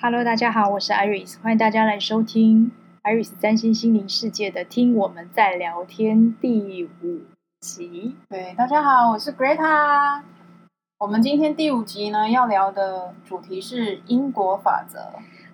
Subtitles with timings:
[0.00, 2.72] Hello，大家好，我是 Iris，欢迎大家来收听
[3.04, 7.22] Iris 占星心灵世界的《听我们在聊天》第五
[7.60, 8.16] 集。
[8.28, 10.20] 对，大家好，我是 Greta。
[10.98, 15.12] 我们今天第五集呢，要聊的主题是因果法则。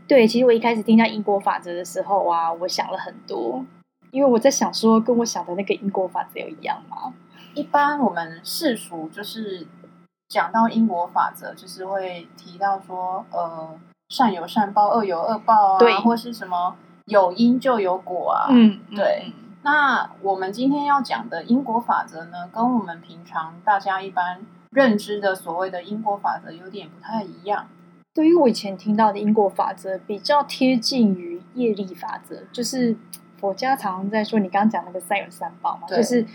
[0.09, 3.64] 对，其实我一开始听到因果法则的时候啊，我想了很多，
[4.11, 7.14] 因为我在想说，跟我想的那个因果法则有一样吗？
[7.54, 9.66] 一般我们世俗就是
[10.29, 13.79] 讲到因果法则，就是会提到说，呃。
[14.11, 19.23] 善有善报，恶有恶报啊，对，或是什么有因就有果啊，嗯，对。
[19.27, 19.32] 嗯、
[19.62, 24.42] 那我们今天要讲的因果法则呢，跟我们平常大家一般
[24.73, 27.68] 认知的所谓的因果法则有点不太一样。
[28.12, 32.96] 对于我以前听到的因果法则，比较贴近于业力法则，就是
[33.38, 36.27] 佛家常常在说，你刚刚讲那个善有善报嘛，就是。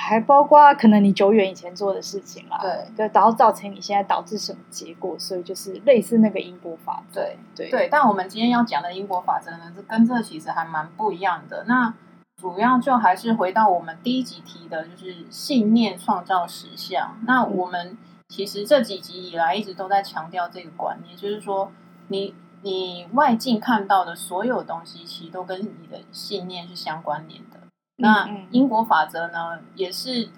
[0.00, 2.58] 还包括可能你久远以前做的事情啦，
[2.96, 7.88] 对，然后造成你现在导致什么结果，所以就是类似那个因果法则，对对对。
[7.90, 11.64] 但我们今天要讲的因果法则呢，是跟这其实还蛮不一样的。
[11.66, 11.92] 那
[12.40, 17.18] 主要就还是回到我们第一集提的，就是信念创造实相。
[17.26, 21.72] 那我们其实这几集以来一直都在强调这个观念，就是说
[22.06, 27.57] 你你外境看到的所有东西，其实都跟你的信念是相关联的。
[28.00, 30.30] 那因果法则呢，也是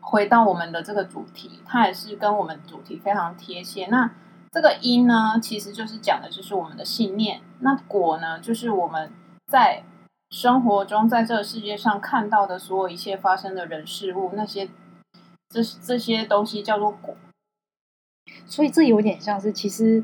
[0.00, 3.86] 回到我们的这个主题，它也是跟我们主题非常贴切。
[3.86, 4.10] 那
[4.50, 9.12] 这个因呢，其实就是讲的就是我们的信念；那果呢，就是我们
[9.46, 9.84] 在
[10.30, 14.68] 生活中在这个世界上看到的所有一切发生的人事物，那些
[15.48, 17.16] 这这些东西叫做果。
[18.44, 20.02] 所以这有点像是，其实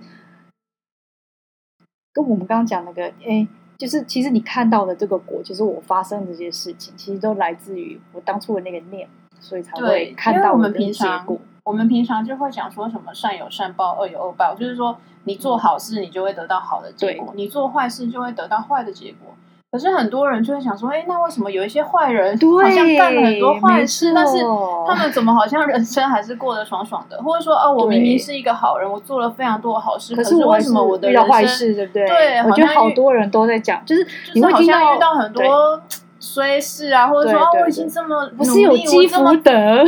[2.13, 3.49] 跟我们刚刚讲那个，哎。
[3.81, 9.09] 就是其实你看到的这个果，就是我发生这些事情，其实都来自于我当初的那个念，
[9.41, 11.27] 所以才会看到我们平常
[11.65, 19.35] 我们平常就会讲说什么善有善报，恶有恶报，就是说你做好事，你就会得到好的结果；你做坏事，就会得到坏的结果。
[19.73, 24.43] 可是很多人就会想说，哎，那为什么有一些坏人好像干了很多坏事，但是
[24.85, 27.17] 他们怎么好像人生还是过得爽爽的？
[27.23, 32.05] 或者说，哦，我明明是一个好人，我做了非常多的好事，可是为什么我的人生遇到坏事，对不对？
[32.05, 34.05] 对，我觉得好多人都在讲，就是
[34.35, 35.81] 你会好像遇到很多
[36.19, 39.85] 衰事啊，或者说啊，我已经这么不是有积福德，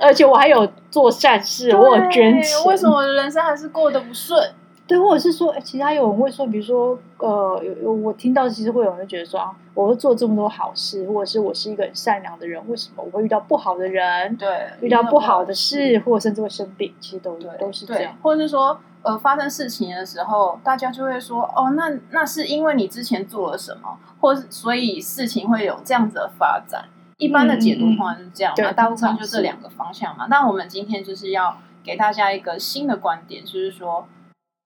[0.00, 4.42] 而且我还有做善事，我有捐钱，为什么我的人生还是过得不顺？
[4.88, 14.34] 对，或者是说，其他有人会说，比如说，呃，有有我听到，其实会有人觉得说，啊，我会做这么多好事，或者是我是一个很善良的人，为什么我会遇到不好的人？
[14.36, 14.48] 对，
[14.80, 18.16] 遇到不好的事，或者甚至会生病，其实都对都是这样。
[18.22, 26.86] 或者是说，呃，发生事情的时候，大家就会说，哦，那那是因为你之前做了什么，或是所以事情会有这样子的发展。
[27.18, 30.28] 一般的解读通常是这样嘛，大部分就这两个方向嘛。
[30.30, 34.06] 那我们今天就是要给大家一个新的观点，就是说。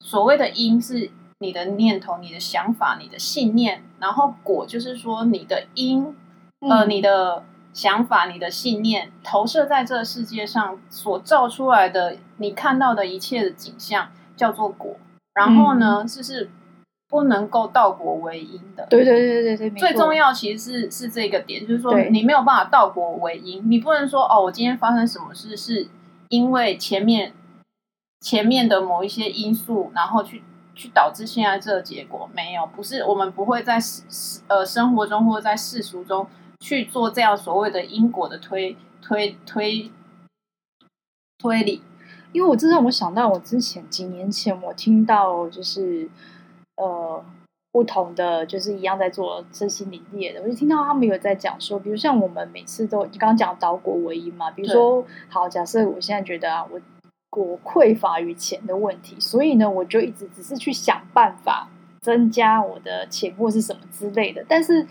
[0.04, 6.14] 所谓的因是你的念头、你的想法、你的信念，然后果就是说你的因，
[6.60, 14.96] 呃，你的想法、你的信念投射在这个世界上所造出来的，你看到的一切的景象叫做果。
[15.34, 16.50] 然后呢，就、嗯、是
[17.08, 18.84] 不能够倒果为因的。
[18.90, 25.86] 对对对对对，最重要其实是是这个点，就是说你没有办法倒果为因，你不能说哦，我今天发生什么事是
[26.28, 27.32] 因为前面。
[28.22, 30.44] 前面的某一些因素，然后去
[30.76, 33.78] 去导致现在这个结果，没有，不是我们不会在
[34.46, 36.24] 呃生活中或者在世俗中
[36.60, 39.90] 去做这样所谓的因果的推推推
[41.38, 41.82] 推理，
[42.32, 46.08] 因为我这让我想到我之前几年前我听到就是
[46.76, 47.24] 呃
[47.72, 56.80] 不同的就是一样在做身心灵业的，我就听到他们有在讲说，比如像我们每次都你刚刚讲倒果为因嘛，比如说好，假设我现在觉得啊我。
[57.32, 61.68] 我匮乏于钱的问题，所以呢，我就一直只是去想办法
[62.00, 64.44] 增加我的钱或是什么之类的。
[64.46, 64.86] 但是，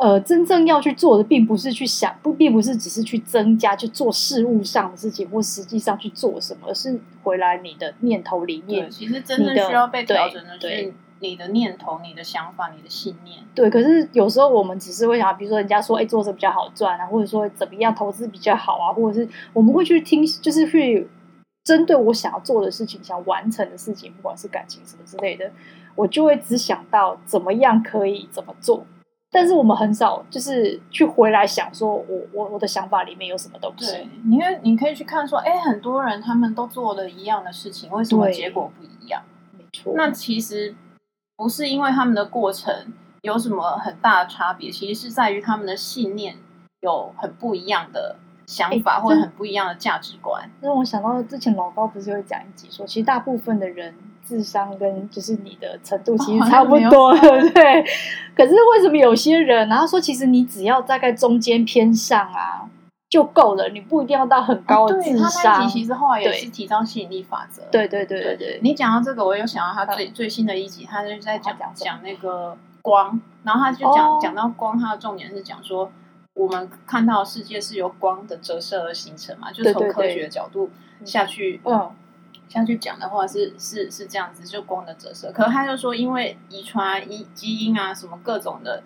[0.00, 10.92] 呃，真正要去做的，并不是去想，不，并不是只是去增加去做事物上的事情，或实际上去做什么，而是回来你的念头里面，其实真正需要被调整的是。
[11.20, 13.70] 你的念头、你的想法、你的信念，对。
[13.70, 21.08] 可是有时候我们只是会想，比如说人家说，哎，做这比较好赚啊，或者说怎么样投资比较好啊，或者是我们会去听，就是去
[21.64, 25.50] 针对我想要做的事情、想完成的事情，不管是感情什么之类的，
[25.94, 28.84] 我就会只想到怎么样可以怎么做。
[29.30, 33.92] 但是我们很少就是去回来想说，我我我的想法里面有什么东西。
[33.92, 39.22] 对，因为你可以去看说，哎，很多人他们都做了一样的事情，为什么结果不一样？
[39.56, 39.94] 没错。
[39.96, 40.74] 那其实。
[41.36, 42.74] 不是因为他们的过程
[43.22, 46.36] 有什么很大的差别，其实是在于他们的信念
[46.80, 48.16] 有很不一样的
[48.46, 50.50] 想法，或者很不一样的价值观。
[50.60, 53.94] 让我想到之前老高不是有讲一集说，其实大部分的人
[54.24, 57.84] 智商跟就是你的程度其实差不多，对不对？
[58.34, 62.68] 可是为什么有些人，然后说其实你只要大概中间偏上啊
[63.08, 65.64] 就够了，你不一定要到很高的智商。
[65.64, 67.62] 对，其实后来也是提倡吸引力法则。
[67.70, 68.60] 对对对对对，对。
[68.62, 75.90] 你讲到这个，我又想到他最最新的一集，他就在讲讲那个光，然后他就讲讲到光，他的重点是讲说。
[76.34, 79.50] 我们看到世界是由光的折射而形成嘛？
[79.50, 80.68] 就从科学的角度
[81.02, 81.90] 下去，嗯，
[82.46, 85.32] 下去讲的话是是是这样子，就光的折射。
[85.32, 88.82] 可是他就说，因为遗传、遗基因啊，什么各种的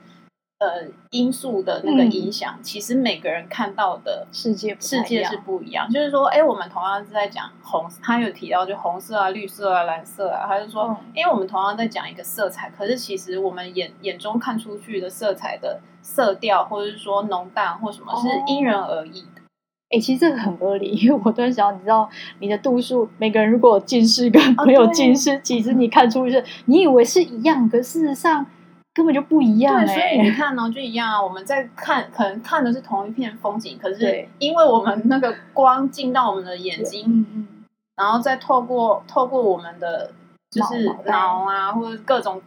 [0.60, 5.90] 呃因素的那个影响，嗯、其实每个人看到的世界世界是不一样。
[5.90, 15.80] 就是说，哎，我们同样是在讲红，他有提到就红色啊、绿色啊、蓝色啊，他就说，因为我们同样在讲一个色彩，可是其实我们眼眼中看出去的色彩的。
[16.02, 19.42] 色调，或者是说浓淡，或什么是因人而异的。
[19.90, 22.08] 哎、欸，其实这个很合理，因为我突然想到，你知道，
[22.38, 28.46] 你的度数，每个人如果有近视跟没有近视，哦、其实你看出去，你以为是一样，可事实上
[28.94, 29.84] 根本就不一样。
[29.84, 31.22] 对，所以你看呢、哦，就一样啊。
[31.22, 37.48] 我们在看，可能看的是同一片风景，可是因为我们那个光进到我们的眼睛，
[37.96, 40.12] 然后再透过透过我们的
[40.50, 42.42] 就是脑啊，或者各种。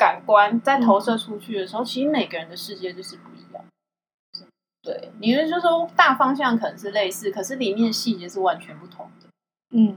[0.00, 3.64] 感官再投射出去的时候，嗯、其实每个人的世界就是不一样。
[4.80, 9.27] 对，你是就说大方向可能是类似，可是里面细节是完全不同的。
[9.70, 9.96] 嗯，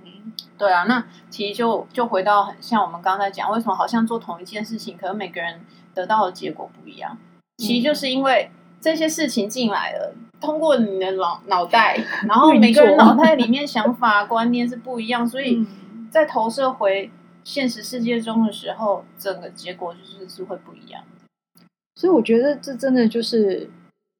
[0.57, 5.61] 对啊，那其实就就回到很像我们刚才讲，为什么好像做同一件事情，可能每个人
[5.93, 7.17] 得到的结果不一样？
[7.57, 11.97] 其实就是因为这些事情进来了，通过你的脑脑袋，
[12.27, 15.65] 然后每个人脑袋里面想法观念是不一样，所以
[16.09, 17.11] 在投射回。
[17.43, 21.03] 现实世界中的时候，整个结果就是是会不一样。
[21.95, 23.67] 所以我觉得这真的就是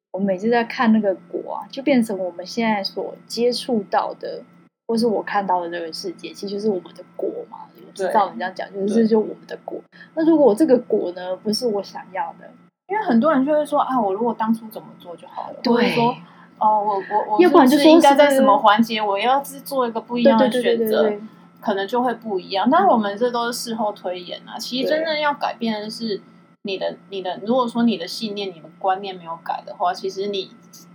[0.10, 4.42] 我们每次在看那个果啊，就变成我们现在所接触到的，
[4.88, 7.60] 或是我看到的这个世界，其实就是我们的果嘛。
[7.76, 9.82] 我知道你这样讲，就是这就是我们的果。
[10.16, 12.50] 那如果我这个果呢，不是我想要的，
[12.88, 15.60] 因为很多人就会说啊，我如果当初怎么做就好了。
[15.62, 16.16] 对，说
[16.60, 21.12] 哦，我我我，要不然就是应该在什么环节，我要是做一个不一样的选择。
[21.60, 24.58] 可能就会不一样，但是我们这都是事后推演啊。
[24.58, 26.20] 其实真正要改变的是
[26.64, 27.40] 你的、你的。
[27.46, 30.50] 如果说你的信念、你的观念没有改的话，其实你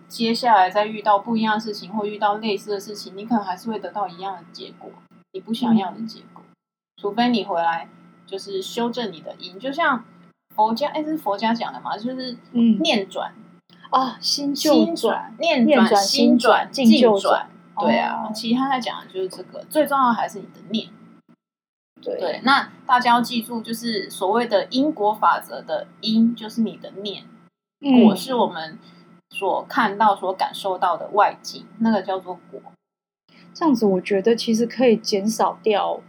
[0.09, 4.91] 接下来再遇到不一样的事情，或遇到类似的事情，你可能还是会得到一样的结果，
[5.33, 6.43] 你不想要的结果。
[6.43, 6.55] 嗯、
[7.01, 7.89] 除非你回来
[8.27, 10.05] 就是修正你的因，就像
[10.55, 13.33] 佛家，哎，这是佛家讲的嘛，就是念转。
[13.91, 16.85] 啊，心心转，念转心转，境
[17.19, 17.49] 转。
[17.79, 20.89] 对啊，其实他在讲的就是这个，最重要的还是你的念。
[22.03, 27.25] 对，对，那大家要记住，就是所谓的因果法则的因，就是你的念；
[28.05, 28.79] 果是我们
[29.31, 32.61] 所看到、所感受到的外境，那个叫做果。
[33.55, 36.01] 这样子，我觉得其实可以减少掉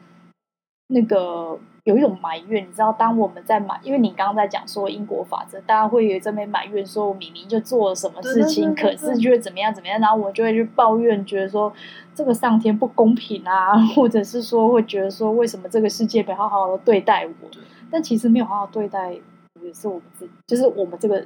[0.88, 1.60] 那个。
[1.88, 11.72] 有一种埋怨，你知道，当我们在埋，因为你刚刚在讲说因果法则，大家会有这边埋怨说，我明明就做了什么事情，可是就会怎么样怎么样，然后我就会去抱怨，觉得说
[12.14, 17.50] 这个上天不公平啊，或者是说会觉得说为什么这个世界没好好的对待我，
[17.90, 19.14] 但其实没有好好对待，
[19.62, 21.26] 也是我们自己，就是我们这个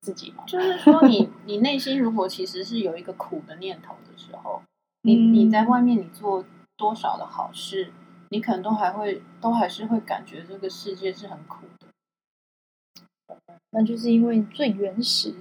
[0.00, 0.44] 自己嘛。
[0.48, 4.62] 就是说你，你你内心如果其实是有一个苦的念头的时候，
[5.02, 6.44] 你你在外面你做
[6.76, 7.92] 多少的好事。
[8.30, 13.36] 你可能都还会，都还是会感觉这个世界是很苦的。
[13.70, 15.32] 那就是因为最原始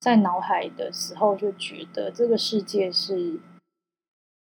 [0.00, 3.38] 在脑海的时候就觉得这个世界是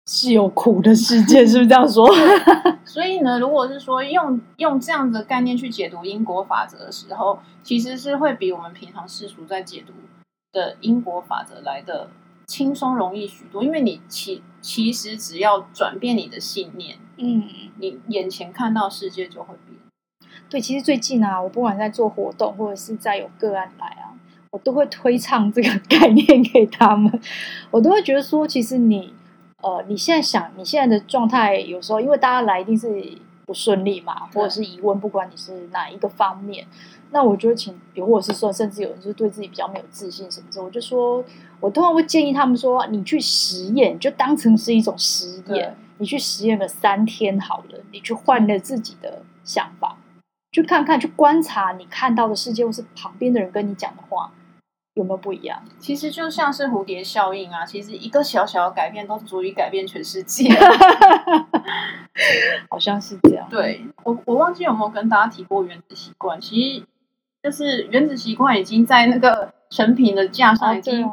[0.07, 2.09] 是有苦的世界，是不是这样说？
[2.85, 9.93] 所以呢，如果是说用用这样的概念去解读因果法则的时候，其实是会比我们平常世俗在解读
[10.53, 12.11] 的因果法则来的
[12.47, 16.99] 轻松容易许多，因为你其其实只要转变你的信念。
[17.17, 17.45] 嗯，
[17.79, 19.79] 你眼前看到世界就会变。
[20.51, 24.13] 对，其实最近啊，我不管在做活动，或者是在有个案来啊，
[24.51, 27.21] 我都会推唱这个 概念给他们。
[27.71, 29.14] 我都会觉得说，其实你，
[29.65, 33.03] 呃，你现在想，你现在的状态，有时候因为大家来一定是
[33.47, 36.67] 不顺利嘛，或者是疑问，不管你是哪一个方面，
[37.13, 41.25] 那我就请，比如或者是说，甚至有人就是对自己比较没有自信什么之类，我就说，
[41.61, 45.75] 我通常会建议他们说，你去实验，就当成是一种实验。
[45.99, 49.97] 你去实验个三天好了，你去换了自己的想法，
[50.51, 54.33] 去看看，去观察你看到的世界，或是旁边的人跟你讲的话
[54.95, 55.63] 有没有不一样？
[55.79, 60.49] 其实就像是蝴蝶效应啊，其实一个小小的改变都足以改变全世界，
[62.71, 63.47] 好像是这样。
[63.51, 66.87] 对，我，我忘记有没有跟大家提过原子习惯，其实
[67.43, 69.53] 就是原子习惯已经在那个。
[69.71, 71.05] 成品的架上已经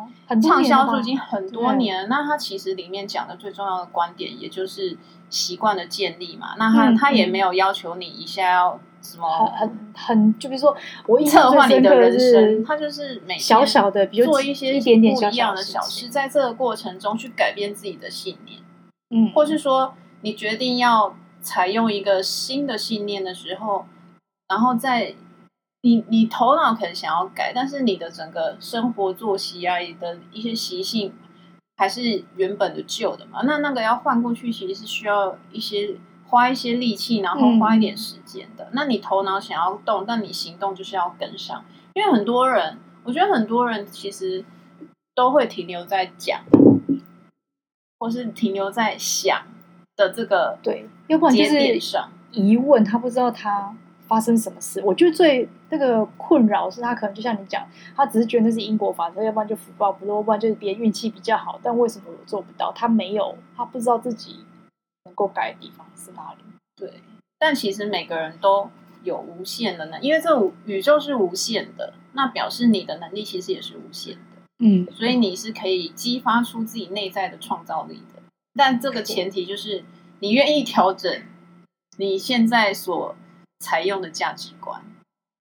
[0.43, 2.07] 畅销书已经很多年了。
[2.07, 4.95] 那它其实里面讲的最重要的观点，也就是
[5.31, 6.53] 习惯的建立嘛。
[6.59, 10.75] 那它它、嗯、也没有要求你一下要什么很很很，就比如说
[11.07, 18.59] 我印象最深刻的是，是它就是每小小的，比如做一些一点点不一样的小事，在这个过程中去改变自己的信念。
[19.09, 23.85] 嗯，或是说你决定要采用一个新的信念的时候，
[24.47, 25.15] 然后在
[25.81, 31.11] 你你头脑可能想要改，但是你的整个生活作息啊，你的一些习性
[31.75, 33.41] 还是原本的旧的嘛。
[33.43, 35.95] 那那个要换过去，其实是需要一些
[36.31, 38.63] 花一些力气，然后花一点时间的。
[38.63, 41.63] 嗯、那你头脑想要动，但你行动就是要跟上。
[41.93, 44.43] 因为很多人，我觉得很多人其实
[45.13, 46.41] 都会停留在讲，
[47.99, 49.43] 或是停留在想
[49.95, 51.79] 的这个对，要不然就是
[52.31, 53.75] 疑问，他不知道他。
[54.07, 54.81] 发生什么事？
[54.83, 61.57] 我觉得最那个困扰是他可能就像你讲，他只是觉得那是因果法则，要不然就福报不多，要不然就是别人运气比较好。
[61.63, 62.73] 但为什么我做不到？
[62.75, 64.43] 他没有，他不知道自己
[65.11, 66.43] 能够改的地方是哪里。
[66.75, 67.01] 对，
[67.37, 68.69] 但其实每个人都
[69.03, 74.41] 有无限的能，因为这宇宙是无限的，那表示你的能力其实也是无限的。
[74.59, 78.21] 嗯，所以你是可以激发出自己内在的创造力的。
[78.53, 79.83] 但这个前提就是
[80.19, 81.21] 你愿意调整
[81.97, 83.15] 你现在所。
[83.63, 84.83] 采用的价值观，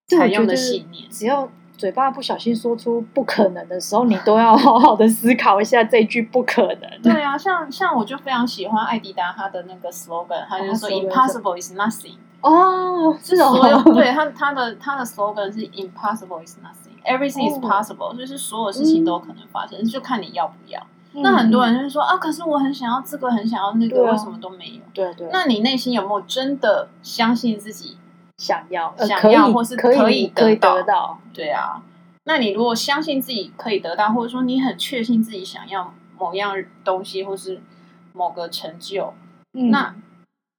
[0.08, 1.50] 采用的信念，只要
[1.80, 7.02] 嘴巴不小心说出不可能的时候，你都要好好的思考一下这句不可能。
[7.02, 12.16] 对啊，像像我就非常喜欢艾迪达他的那个 slogan，他就说 “Impossible is nothing”。
[12.42, 20.86] 哦，是哦，所有对他他的他的 slogan 是 “Impossible is nothing”，everything is possible，就是所有事情都有可能发生，就看你要不要。
[21.12, 24.80] 那很多人就是说啊，可是我很想要这个，很想要那个，为什么都没有？
[24.92, 25.28] 对对。
[25.32, 27.96] 那你内心有没有真的相信自己？
[28.40, 31.82] 想要，想要，或是可以得到，得到，对啊。
[32.24, 37.60] 那你如果相信自己可以得到，或者说你很确信自己想要某样东西，或是
[38.14, 39.12] 某个成就，
[39.52, 39.94] 嗯、那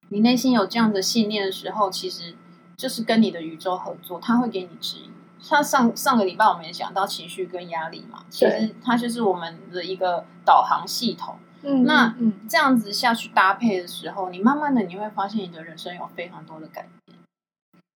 [0.09, 2.35] 你内心有这样的信念的时候，其实
[2.77, 5.11] 就是跟你的宇宙合作，他会给你指引。
[5.39, 11.33] 像上上个礼拜我们也讲到情绪跟压力嘛，其实它就是我们的一个导航系统。
[11.63, 12.15] 嗯，那
[12.47, 17.17] 这样子下去搭配的时候，你慢慢的你会发现你的人生有非常多的改变。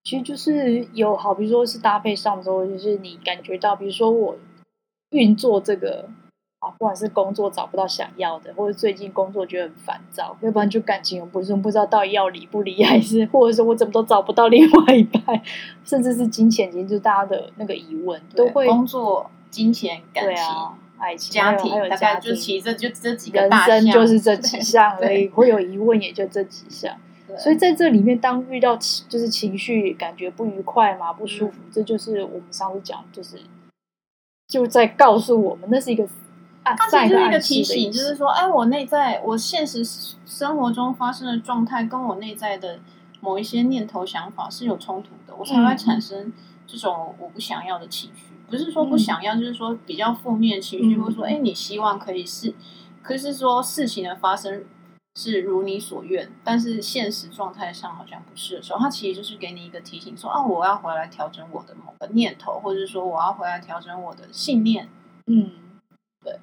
[0.06, 4.36] 其实就是有好，比如说是搭配上之后，就是你感觉到，比如说我
[5.10, 6.08] 运作这个
[6.60, 15.42] 啊，不管是工作找不到想要的，或者最近工作觉得很烦躁，要不然就感情不顺，不知道到底要离不离，还是或者说我怎么都找不到另外一半，
[15.84, 26.96] 甚至是金钱，其实就是大家的那个疑问都会工作、金钱、感情、啊、爱情、家庭，还有家庭大概就其实就这几个大项，人生就是这几项而已，会有疑问也就这几项。
[27.38, 33.38] 所以在这里面，当遇到就是情绪感觉不愉快嘛，不舒服，嗯、这就是我们上次讲，就是
[34.48, 36.08] 就在告诉我们，那是一个
[36.62, 39.84] 暗，它其实是一个提醒，就是说，哎，我内在我现实
[40.24, 42.78] 生活中发生的状态，跟我内在的
[43.20, 46.32] 某一些念头想法是有冲突的，我才会产生
[46.66, 48.26] 这种我不想要的情绪。
[48.30, 52.54] 嗯、不是说不想要，就是说比较负面情绪，或者说，哎，你希望可以是，
[53.02, 54.64] 可是说事情的发生。
[55.18, 64.90] 是如你所愿，但是现实状态上好像不是的时候，它其实就是给你一个提醒说，说啊，我要回来调整我的某个念头，或者是说我要回来调整我的信念。
[65.26, 65.52] 嗯，
[66.22, 66.38] 对，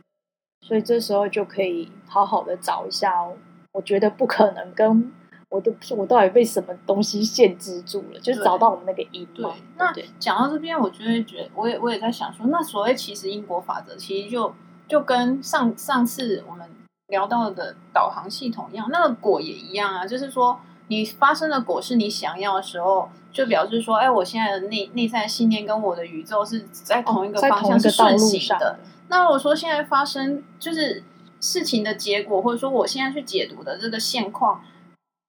[0.61, 3.37] 所以这时候就可以好好的找一下，哦
[3.73, 5.13] 我觉得不可能跟
[5.49, 9.23] 我的我到底被什么东西限制住了，就是找到我们那个因。
[9.35, 9.45] 对，
[9.77, 14.51] 那讲到这边，我就会觉得，我也我也在想说，那所谓其实因果法则，其实就
[14.87, 16.67] 就跟上上次我们。
[17.13, 20.03] 聊到的导航系统一样，那个果也一样啊。
[20.03, 28.79] 就是说，你发生的果是你想要的时候，就表示说，哎，我现在的内内在信念跟我的宇宙是在同一个方向是顺行的。
[29.09, 31.03] 那如果说现在发生就是
[31.39, 34.63] 事情的结果，或者说我现在去解读的这个现况，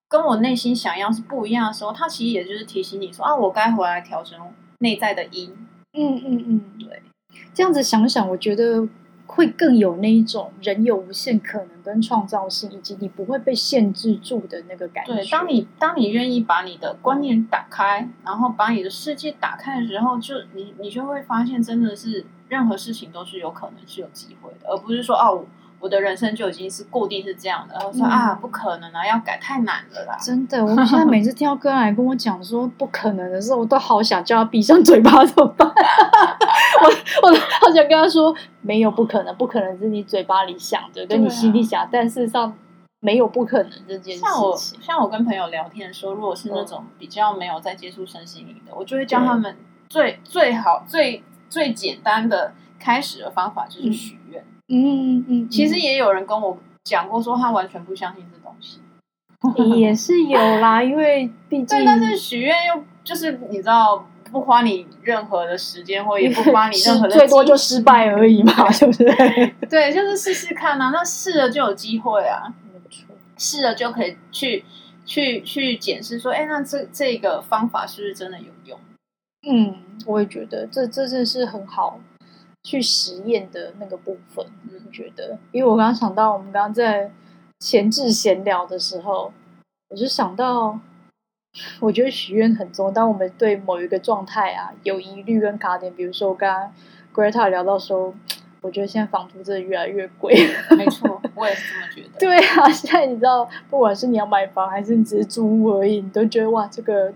[0.09, 4.41] 跟我内心想要是不一样的时候，它其实也就是提醒你说啊，我该回来调整
[4.79, 5.55] 内在的因。
[5.93, 7.03] 嗯嗯嗯，对。
[7.53, 8.89] 这样子想想，我觉得。
[9.27, 15.15] 会更有那一种人有无限可能跟创造性，以及你不会被限制住的那个感觉。
[15.15, 25.45] 对，当你当你愿意把你的观念打开，然后把你的世界打开的时候，就你你就会发现，真的是任何事情都是有可能是有机会的，而不是说哦。
[25.81, 30.17] 我的人生就已经是固定是这样的，然后说、嗯、啊，不可能啊，要改太难了啦。
[30.19, 35.71] 真的，我现在每次听到个人来跟我讲说不可能的时候，我都好想叫他闭上嘴巴，怎么办？
[36.85, 42.57] 我我好想跟他说，没有不可能，不可能是你嘴巴里想的，跟你心里想，啊、但事实上
[43.01, 44.29] 没有不可能这件事情。
[44.29, 49.57] 像我像我跟朋友聊天说，如果是那种比较没有在接触身心灵的，我就会教他们
[49.89, 52.53] 最最好最最简单的。
[52.77, 54.45] 开始的方法就是许愿。
[54.69, 58.79] 嗯嗯嗯，其实也有人跟我讲过，说他完全不相信这东西。
[59.79, 69.05] 也是有啦，因为毕 竟，但是许愿又就是你知道，不花你任何的时间，或 也不花你任何的，最多就失败而已嘛， 是不是？
[69.71, 74.65] 对，就是试试看啊，那试了就有机会啊，没错，试了就可以去
[75.07, 78.79] 去去检视说，哎，那这这个方法是不是真的有用？
[79.49, 82.01] 嗯，我也觉得这这真是很好
[82.65, 84.45] 去实验的那个部分，
[84.85, 87.11] 我觉得，因为我刚刚想到，我们刚刚在。
[87.61, 89.33] 前置闲聊的时候，
[89.89, 90.79] 我就想到，
[91.81, 92.93] 我觉得许愿很重要。
[92.93, 96.73] 当我们对某一个状态啊有疑虑跟卡点，比如说我刚刚
[97.15, 98.15] Greta 聊到说，
[98.61, 100.35] 我觉得现在房租真的越来越贵。
[100.77, 102.19] 没 错，我也是这么觉得。
[102.19, 107.13] 对啊，现在你知道，不管是你要买房还是你只是租屋而已，你都觉得哇，这个。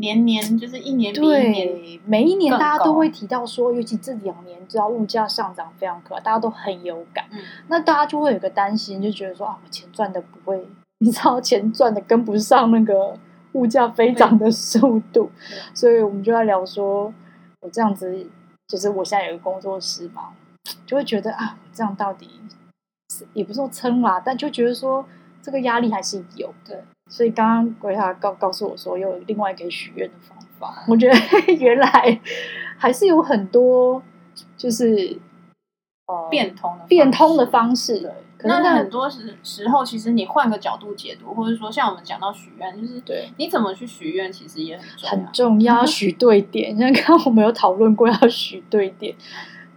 [0.00, 7.24] 年年就是一年比一年，每一年大家都会提到说，尤其这两年，知道物价上涨非常可怕，大家都很有感。
[7.32, 10.64] 嗯，那大家就会有个担心，就觉得说啊，我钱赚的不会，
[10.98, 13.18] 你知道，钱赚的跟不上那个
[13.58, 15.30] 物价飞涨的速度，
[15.74, 17.12] 所以我们就在聊说，
[17.60, 18.26] 我这样子，
[18.68, 20.30] 就是我现在有个工作室嘛，
[20.86, 22.28] 就会觉得啊，这样到底
[23.12, 25.04] 是也不是说撑啦，但就觉得说
[25.42, 26.54] 这个压力还是有。
[26.64, 26.84] 的。
[27.10, 30.84] 所以刚刚鬼他告告诉我说，有另外一个许愿的方法。
[30.86, 31.16] 我觉得
[31.54, 32.20] 原来
[32.76, 34.02] 还是有很多，
[34.58, 35.18] 就是
[36.06, 38.12] 呃变通的变通的方式。
[38.38, 45.10] 对，可是很多时时候，其实你换个角度解读，或者说像我们讲到许愿，就是对你怎么去许愿，其实也很重要。
[45.10, 46.76] 很重要， 许对点。
[46.76, 49.14] 像刚刚我们有讨论过，要许对点。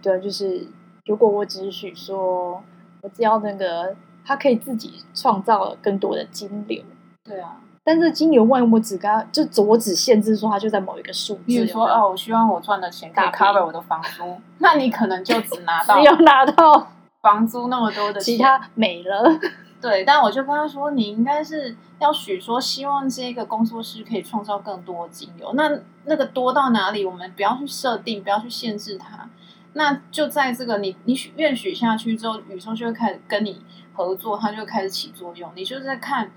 [0.00, 0.66] 对，就是
[1.06, 2.62] 如果我只是许说，
[3.02, 6.82] 我只要那个他可以自己创造了更多的金流。
[7.24, 16.92] 对啊，但是金牛万一我只跟他就我只限制说他就在某一个数字，比如说哦，我希望我赚的钱可以 cover 我的房租，那你可能就只拿 到只有拿到
[17.22, 19.24] 房租那么多的钱，其他没了。
[19.80, 25.52] 对，但我就跟他说，你应该是要许说，希望这个工作室可以创造更多精油。
[25.54, 29.28] 那那个多到哪里，我们不要去设定，不要去限制它。
[29.72, 35.50] 那就在这个你你许愿许下去之后，宇宙就会开始跟你合作，它就会开始起作用。
[35.54, 36.30] 你就是在看。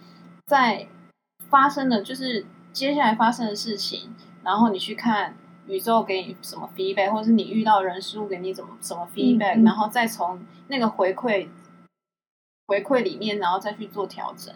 [0.47, 0.87] 在
[1.49, 5.35] 发生的就是接下来发生的事情，然后你去看
[5.67, 11.47] 宇宙给你什么 feedback，或者是你遇到人事物给你怎么什么 feedback，嗯嗯，然后再从那个回馈
[12.67, 14.53] 回馈里面，然后再去做调整。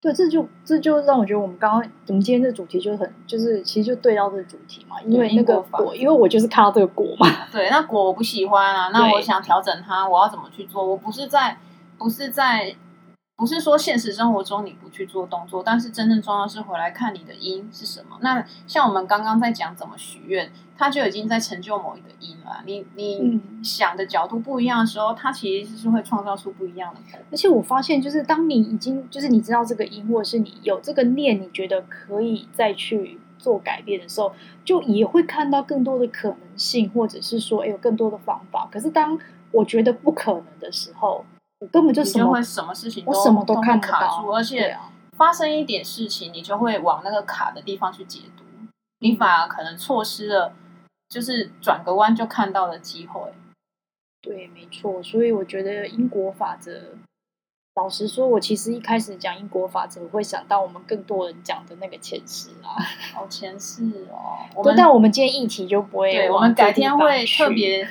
[0.00, 7.26] 对，这就这就让我觉得我们刚刚我们今天这主题就很就是其实就对到这个主题嘛，因为那个果，因为我就是看到这个果嘛。
[7.52, 10.84] 对，那果我不喜欢啊，那我想调整它，我要怎么去做？
[10.84, 11.58] 我不是在
[11.98, 12.76] 不是在。
[13.40, 18.18] 不是说现实生活中你不去做动作，但是真正重要是回来看你的因是什么。
[18.20, 22.62] 那像我们刚刚在讲怎么许愿，它就已经在成就某一个因了。
[22.66, 27.00] 你你想的角度不一样的时候，它其实是会创造出不一样的。
[27.30, 34.34] 而且我发现，就是当你已经就是你知道这个因，或者是你有这个念，你觉得可以再去做改变的时候，
[34.66, 38.68] 就也会看到更多的可能性，或者是说，哎，有更多的方法。
[38.70, 39.18] 可是当
[39.50, 41.24] 我觉得不可能的时候，
[41.60, 44.76] 我根本就什么就会什么事情都我什么都看不到，卡住，而且
[45.16, 48.44] 发生一点事情，你就会往那个卡的地方去解读，
[49.00, 50.54] 你反而可能错失了，
[51.10, 53.20] 就是转个弯就看到的机会。
[54.22, 55.02] 对，没错。
[55.02, 56.96] 所以我觉得因果法则，
[57.74, 62.76] 老实说，我其实一开始讲因果法则，我会想到我们更多人讲的那个前世啊，
[63.18, 64.38] 哦，前世哦。
[64.56, 67.86] 我们但我们今天议题就不会，对，我们改天会特别。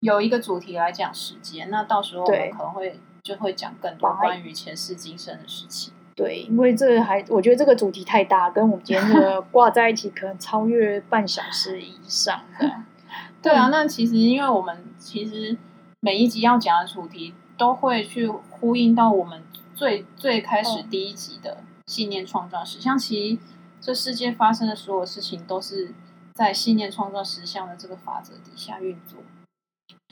[0.00, 5.92] 有一个主题来讲时间，那到时候我们可能会就会讲更多关于前世今生的事情。
[6.14, 12.70] 对，因为这还我觉得这个主题太大，跟我们今天这个 挂在一起，可能超越半小时以上的。
[13.40, 15.56] 对啊，那其实因为我们其实
[16.00, 19.42] 每一集要讲的主题都会去呼应到我们
[19.74, 22.98] 最最开始第一集的信念创造实像。
[22.98, 23.38] 其实
[23.80, 25.92] 这世界发生的所有事情都是
[26.34, 29.20] 在信念创造实像的这个法则底下运作。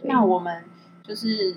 [0.03, 0.65] 那我们
[1.03, 1.57] 就是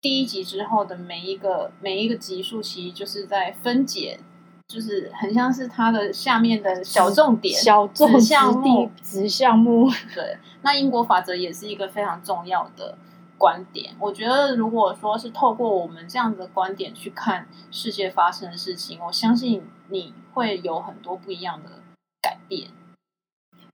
[0.00, 4.20] 第一集之后的每一个每一个集数，其实就是在分解，
[4.68, 9.90] 就是很像是它的下面的小重点、小重项目、子项目。
[10.14, 12.96] 对，那因果法则也是一个非常重要的
[13.36, 13.96] 观点。
[13.98, 21.82] 我觉得，如果说是透过我们这样的观点去看世界发生的事情，我相信你会有很多不一样的
[22.20, 22.68] 改变。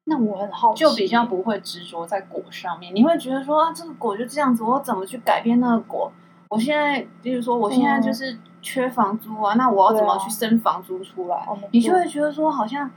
[0.05, 2.95] 那我很好奇，就比较不会执着在果上面。
[2.95, 6.13] 你会觉得说啊，这个果就这样子，我怎么去改变那个果？
[6.51, 11.37] 我现在，比如说，我现在就是缺房租啊，嗯、那我要怎么去生房租出来？
[11.37, 12.91] 啊、你就会觉得说，好像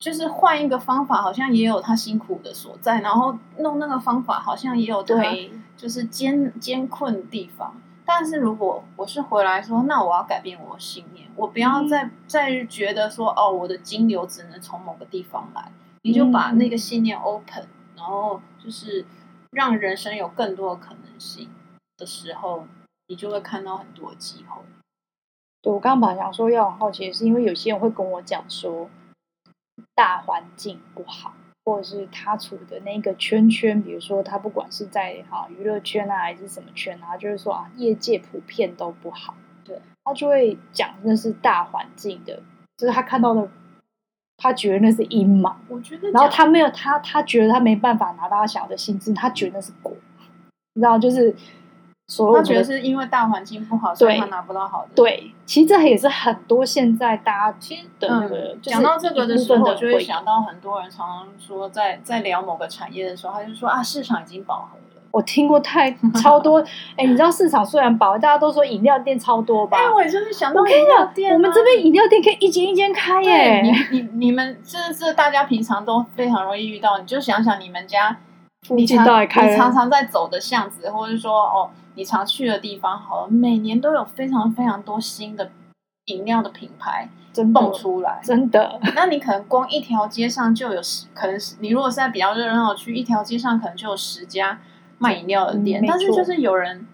[0.00, 5.14] 就是换一个方法，好像也有他辛苦的所在，然后弄那个方法，好像也有他
[5.76, 7.74] 就是艰艰困的地方。
[8.04, 15.72] 但是如果我是回来说，那我要改变我的信念，我不要再、嗯、再觉得说，哦，我的金流只能从某个地方来，
[16.06, 19.04] 你就把那个信念 open，、嗯、然后就是
[19.50, 21.50] 让人生有更多的可能性
[21.96, 22.68] 的时候，
[23.08, 24.62] 你就会看到很多机会。
[25.62, 28.88] 对，我刚刚本来想说要很好奇，是因为有些人会跟我讲说，
[29.96, 31.34] 大环境不好。
[31.64, 39.34] 或者是他处的那个圈圈，比如说他不管是在哈娱乐圈啊，还是什么圈啊，就是说啊，业界普遍都不好。
[39.64, 42.40] 对，他就会讲那是大环境的，
[42.76, 43.50] 就是他看到的，
[44.36, 45.50] 他觉得那是阴谋。
[45.68, 49.92] 我觉得，然后他没有他，他觉得他没办法拿到他想要的薪资，他觉得那是果，
[50.74, 51.34] 你知道，就是。
[52.08, 54.90] 他觉得是因为大环境不好，所以他拿不到好的。
[54.94, 64.84] 对，其实这也是很多现在大家其实的那个讲到这个的时候，就会想到很多人常常说，在在聊某个产业的时候，他就说啊，市场已经饱和了。
[65.16, 66.62] 我听过太超多，
[66.96, 69.78] 哎，你知道市场虽然饱，大家都说饮料店超多吧？
[69.78, 73.62] 哎，我也就是想到饮料店，我们这边饮料店可以一间一间开耶。
[73.62, 78.18] 你你你们这这大家平常都非常容易遇到，你就想想你们家
[78.68, 81.70] 你常你常常在走的巷子，或者是说哦。
[81.98, 85.50] 你常去的地方，好了，每年都有非常非常多新的
[86.04, 87.08] 饮料的品牌
[87.54, 88.78] 蹦出来，真的。
[88.94, 94.58] 那你可能光一条街上就有十，可能是你如果是在比较热闹的区，一条街上可能就有十家
[94.98, 95.82] 卖饮料的店。
[95.86, 96.86] 但是就是有人，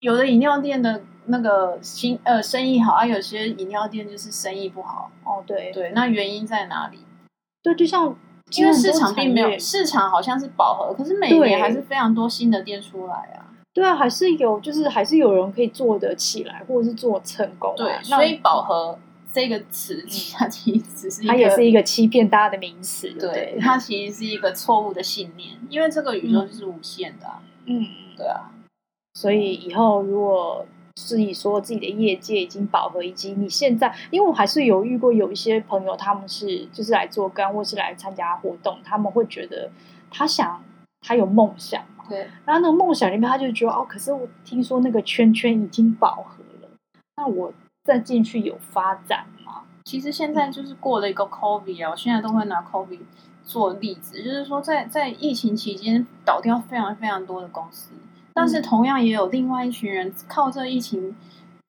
[0.00, 5.10] 有的饮料店的那个新呃生意好，啊、有些饮料店就是生意不好。
[5.24, 6.98] 哦，对对，那原因在哪里？
[7.62, 8.14] 对，就像
[8.56, 13.46] 因为市场并没有，市场好像是饱和，可是每年还是非常多新的店出来啊。
[13.72, 17.76] 对啊，还是有，就是还是有人可以做得起来，或者是做成功，啊。
[17.76, 18.98] 对，所以饱和
[19.32, 23.10] 这个词，它其实只是，它也是一个欺骗大家的名词。
[23.18, 27.42] 对，它其实是一个错误的信念，因为这个宇宙就是无限的，啊。
[27.64, 28.52] 嗯，对啊。
[29.14, 30.66] 所以以后如果
[30.96, 39.70] 自己说自己的业界已经饱和，以及你现在，因为我还是有遇过有一些朋友，他们是就是来做干，或是来参加活动，他们会觉得
[40.10, 40.62] 他想，
[41.00, 41.82] 他有梦想。
[42.08, 46.68] 对，然后那个梦想里面，他就觉得哦，可是我听说那个圈圈已经饱和了，
[47.16, 47.50] 那我
[47.84, 49.62] 再进去有发展吗？
[49.84, 53.00] 其实现在就是过了一个 COVID 啊，我现在都会拿 COVID
[53.44, 57.90] 做例子，就是说在在疫情期间倒掉非常非常多的公司，
[58.32, 61.16] 但是同样也有另外一群人靠这疫情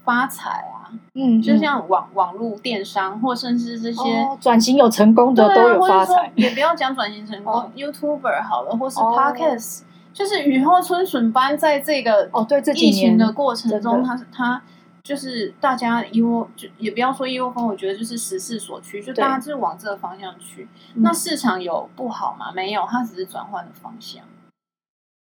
[0.03, 9.85] 发财啊，嗯，就像网网络电商或甚至这些、哦、转型有成功的都有发财，也不要讲转型成功、哦、，YouTuber 好了，或是 Podcast、哦。
[10.13, 14.61] 就是雨后春笋般，在这个哦，对，这疫情的过程中，他他
[15.03, 20.67] 就是大家一窝，就也不要说一窝蜂，我觉得就是时势所趋，就大家就是往这个方向去。
[20.95, 22.53] 那市场有不好吗？
[22.53, 24.23] 没有，它只是转换的方向。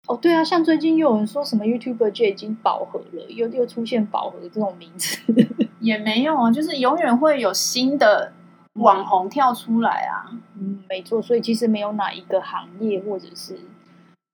[0.08, 5.22] 哦，对啊，像最近又有人说什么 YouTuber 就已经饱和了，又又出现饱和这种名词，
[5.80, 8.34] 也没有啊，就是永远会有新的
[8.74, 10.30] 网红跳出来啊。
[10.56, 13.58] 嗯，没错，所以其实没有哪一个行业或者是。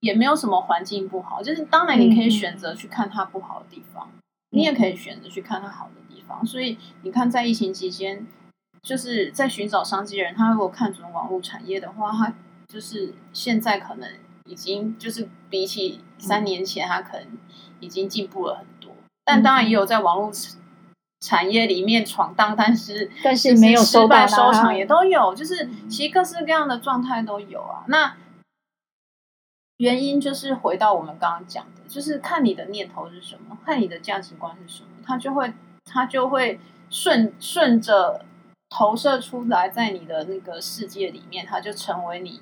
[0.02, 4.20] 也没有什么环境不好，就是当然你可以选择去看它不好的地方，嗯、
[4.56, 6.46] 你也可以选择去看看好的地方。
[6.46, 8.26] 所以你看，在疫情期间，
[8.82, 12.34] 就是在寻找商机的人，他如果看准网络产业的话，他
[12.68, 14.10] 就是现在可能
[14.46, 17.28] 已经就是比起三年前，他可能
[17.82, 18.94] 已经进步了很多。
[18.94, 20.32] 嗯、但当然也有在网络
[21.20, 27.84] 产业里面闯荡，但是但是没有失败收场也都有，就是其实各式各样的状态都有啊。
[27.88, 28.16] 那
[29.78, 35.54] 原因就是回到我们刚刚讲的，就是看你的念头是什么，看你的价值观是什么，它就会
[35.86, 36.60] 它就会
[36.90, 38.24] 顺顺着
[38.70, 42.42] 投射出来，在你的那个世界里面，它就成为你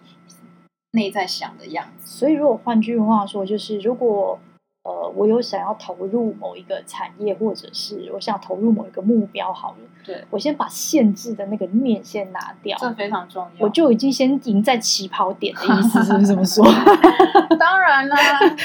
[0.92, 2.08] 内在想的样子。
[2.08, 4.40] 所以，如果换句话说，就是如果。
[4.84, 13.50] 呃，我有想要投入某一个产业，或者是我想投入某一个目标，好了，对，我先把限制的那个面先拿掉，这非常重要。
[13.60, 16.66] 我就已经先赢在起跑点的意思，是不是这么说？
[17.58, 18.18] 当然啦，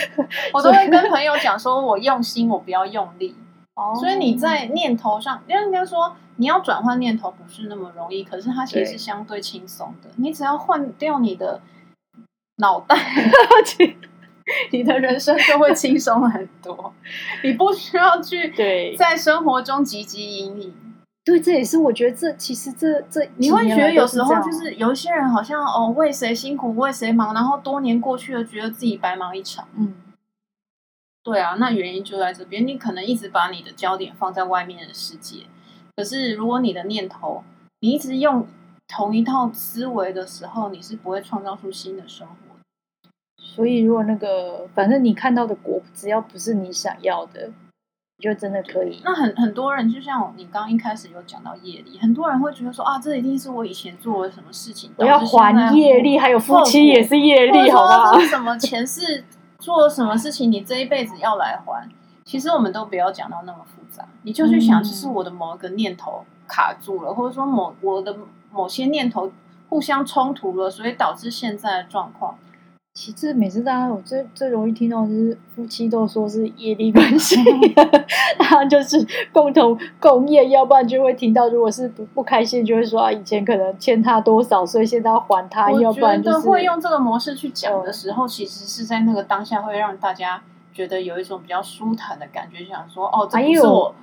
[0.52, 3.36] 我都会跟朋友讲说，我用心，我不要用力。
[3.74, 10.10] 哦，所以你在念头上，因为人家说你要转换念头不是那么容易，可是它其实是相对轻松的。
[10.16, 11.60] 你只要换掉你的
[12.56, 12.96] 脑袋。
[14.70, 16.94] 你的人生就会轻松很多，
[17.42, 20.74] 你不需要去 对在生活中汲汲营营。
[21.24, 29.68] 对，这也是我觉得这其实这这你会觉得有时候就是有一些人好像哦为谁辛苦为谁忙，然后多年过去了，觉得自己白忙一场。
[29.76, 29.94] 嗯，
[31.22, 35.42] 对啊，那原因就在这边，你可能一直把你的焦点放在外面的世界，
[35.96, 37.44] 可是如果你的念头，
[37.80, 38.46] 你一直用
[38.86, 42.47] 同一套思维的时候，你是不会创造出新的生活。
[43.58, 47.48] 所以，如果那个反正你看到的果，只要不是你想要的，
[48.18, 49.00] 你就真的可以。
[49.04, 58.12] 那很很多人，就像你刚刚一开始有讲到业力，很多人会觉得说啊，这一定是我以前做了什么事情，我要还业力，还有夫妻也是业力，好不好？
[58.12, 59.24] 或者说什么前世
[59.58, 61.88] 做了什么事情，你这一辈子要来还。
[62.24, 68.14] 其实我们都不要讲到那么复杂，你就去想，就是我的某一个念头卡住了，嗯、或者说某我的
[68.52, 69.32] 某些念头
[69.68, 72.38] 互相冲突了，所以导致现在的状况。
[73.00, 77.36] 其次每次大家我最最容易听到就是夫妻都说是业力关系，
[78.40, 90.42] 然后就是共同共业，要不然就会听到如果是不不开心，就会说啊以前可能欠他多少，所以现在要还他，要不然就是会用这个模式去讲的时候，其实是在那个当下会让大家。
[90.74, 93.94] 觉得有一种比较舒坦的感觉，就想说哦，这不是我，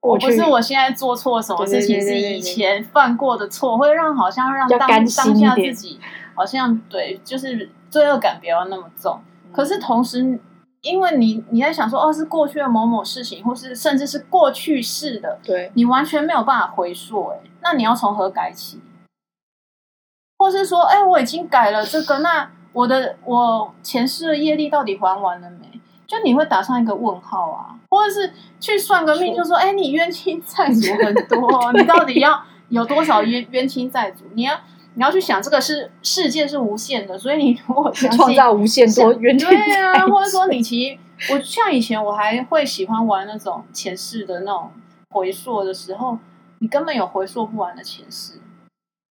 [0.00, 6.00] 我不是我现在做错什么事情，是以前犯过的错，会让好像让当当下自己
[6.34, 9.20] 好像对，就是罪恶感不要那么重。
[9.52, 10.38] 可是同时，
[10.82, 18.80] 因为你你在想说哦，是过去的某某事情，或是甚至是过去式的，对，你完全没有办法回溯，哎，那你要从何改起？
[20.36, 25.80] 或是说，哎，我已经改了这个，那我的我前世的业力到底还完了没？
[26.06, 34.24] 就你会打上一个问号啊，或者是去算个命，就说，哎，你冤亲债主很多， 你到底要有多少冤冤亲债主？
[34.34, 34.54] 你要
[34.94, 40.98] 你要去想，这个是世界是无限的，所以你如果 创造无限多冤亲债主，对啊，或者说你其实
[41.32, 44.70] 我像以前我还会喜欢玩那种前世的那种
[45.10, 46.18] 回溯的时候，
[46.60, 48.40] 你根本有回溯不完的前世。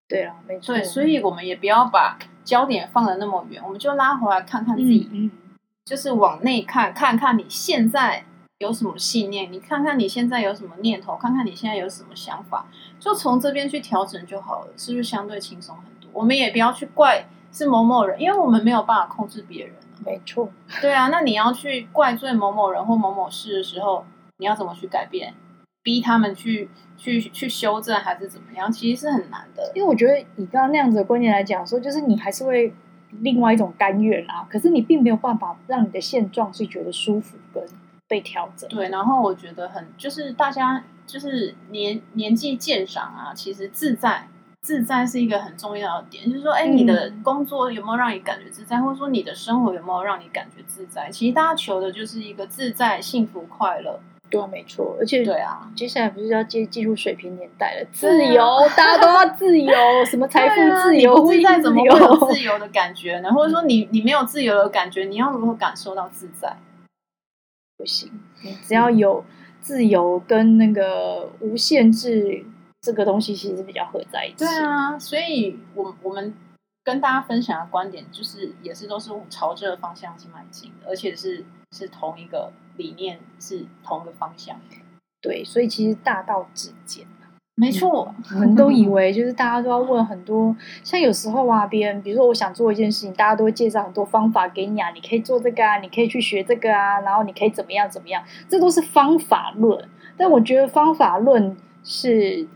[0.08, 0.74] 对啊，没错。
[0.74, 5.08] 对，所以我们也不要把焦点放的那么远，我们就拉回来看看自己。
[5.12, 5.30] 嗯。
[5.84, 8.24] 就是往内看，看看你现在
[8.58, 12.66] 有什么信念，你看看你现在有什么念头，看看你现在有什么想法，
[13.00, 16.08] 就从这边去调整就好了，是不是相对轻松很多？
[16.12, 19.74] 我们也不要去怪是某某人，因为我们没有办法控制别人。
[20.04, 20.48] 没错，
[20.80, 24.04] 对啊，那你要去怪罪某某人或某某事的时候，
[24.38, 25.34] 你要怎么去改变？
[25.82, 28.70] 逼他们去去去修正，还是怎么样？
[28.70, 29.72] 其实是很难的。
[29.74, 32.72] 因为我觉得以刚刚那样子的观念来讲，说就是你还是会。
[33.20, 37.62] 另外一种甘愿啊，可是你并没有办法让你的现状是觉得舒服跟
[38.08, 38.68] 被调整。
[38.68, 44.28] 对，然后我觉得很就是大家就是年年纪渐长啊，其实自在
[44.62, 51.10] 自在是一个很重要的点，就是说，哎，你的工作有没有让你感觉自在，嗯、或者说你的生活有没有让你感觉自在？
[51.10, 54.00] 其实大家求的就是一个自在、幸福、快乐。
[54.30, 58.42] 对啊，没错，而且对啊，接下来不是要进进入水平年代了，自由，
[58.74, 59.72] 大家都要自由，
[60.06, 63.30] 什么财富自由，自在怎么会有自由的感觉呢？
[63.30, 66.56] 或者说你你没有自由的感觉，你要如何感受到自在？
[67.76, 68.10] 不行，
[68.42, 69.24] 你只要有
[69.60, 72.44] 自由跟那个无限制
[72.80, 74.38] 这个东西，其实比较合在一起。
[74.38, 76.34] 对啊，所以我我们
[76.82, 82.52] 跟大家分享的观点，就是也是都是朝这个方向去迈进的，而且是是同一个。
[82.76, 84.60] 理念是同一个方向，
[85.20, 87.06] 对，所以其实大道至简，
[87.56, 88.12] 没错。
[88.32, 99.88] 嗯，我们都以为就是大家都要问很多，像有时候啊，别人比如说我想做一件事情，大家都会介绍很多方法给你啊，你可以做这个啊，你可以去学这个啊，然后你可以怎么样怎么样，这都是方法论。
[100.16, 102.46] 但我觉得方法论是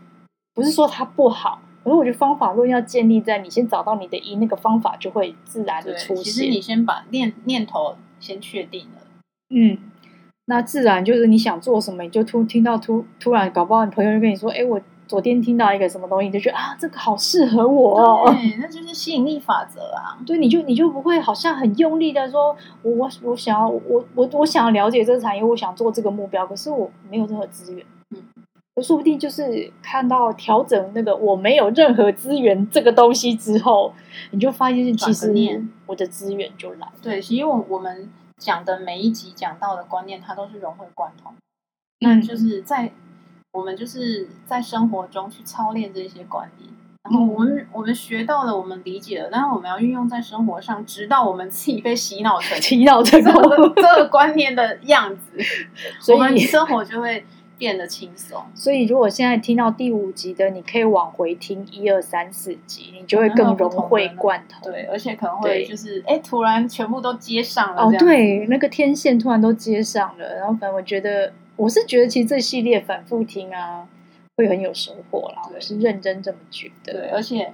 [0.55, 1.61] 不是说它不好？
[1.85, 6.25] 可是我觉得方法论要建立在你先找到你的一，那个方法就会自然的出现。
[6.25, 9.03] 其实你先把念念头先确定了，
[9.51, 9.79] 嗯。
[10.51, 20.17] 那自然就是你想做什么，你就突听到突突然，搞不好你朋友就跟你说：“哎，我昨天听到一个什么东西，你就觉得啊，这个好适合我哦。”对，那就是吸引力法则啊。
[20.27, 27.85] 对，你就你就不会好像很用力的说：“我我我想要我我我想要了解这个产业，我想做这个目标，可是我没有任何资源。”
[28.17, 28.23] 嗯，
[28.75, 33.93] 可说不定就是看到调整那个我没有任何资源这个东西之后，
[34.31, 36.89] 你就发现其实我的资源就来。
[37.03, 38.09] 对，其实我我们。
[38.39, 41.35] 讲的每一集讲到的观念，它都是融会贯通。
[42.01, 42.93] 那就是在
[43.53, 46.71] 我们就是在生活中去操练这些观念，
[47.03, 55.39] 然后我们我们学到了，我们理解了，但是我们要运用在生活上，直到我们自己被洗脑成 洗脑成这个这个观念的样子，
[56.01, 57.27] 所以我们生活就会。
[57.59, 64.73] 变得轻松，所以如果现在听到第五集的，你可以往回听一二三四集，你就会更融会贯通。
[64.73, 67.83] 对，而且可能会就是哎，突然全部都接上了。
[67.83, 73.87] 哦，对，那个天线突然都接上了，然后反正我觉得，我是觉得其实这系列反复听啊，
[74.37, 75.43] 会很有收获啦。
[75.53, 76.93] 我是认真这么觉得。
[76.93, 77.53] 对，而且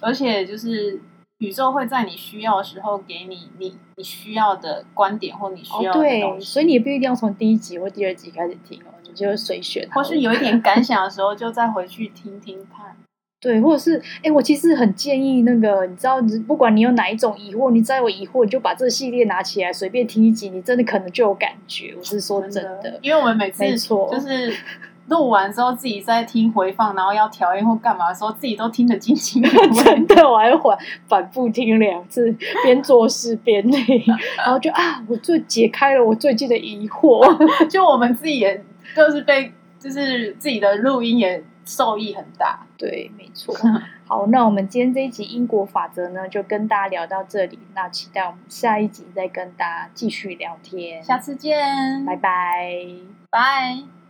[0.00, 1.00] 而且就是。
[1.38, 12.96] 宇宙会在你需要的时候给你你你需要的观点或你需要的东西，哦、对，所以你也不一定要从第一集或第二集开始听哦，你就随选，或是有一点感想的时候就再回去听听看。
[13.40, 21.94] 对，或者是哎，我其实很建议那个，你知道，不管你有哪一种疑惑，你再有疑惑，你就把这个系列拿起来随便听一集，你真的可能就有感觉。
[21.98, 24.50] 我是说真的，真的因为我们每次就是
[25.08, 29.68] 录完之后自己在听回放，然后要调音或干嘛的时候，自己都听得津津有味。
[29.84, 34.02] 真的，我还反反复听两次，边做事边听，
[34.38, 37.22] 然后就啊，我最解开了我最近的疑惑。
[37.68, 41.42] 就我们自己也就是被，就是自己的录音也。
[41.66, 43.56] 受益很大，对，没错。
[44.06, 47.58] 好，那我们今天这一集因果法则呢，就跟大家聊到这里。
[47.74, 51.02] 那期待我们下一集再跟大家继续聊天。
[51.02, 52.86] 下次见，拜拜，
[53.30, 54.03] 拜。